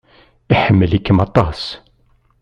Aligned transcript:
Iḥemmel-ikem 0.53 1.19
aṭas. 1.25 1.61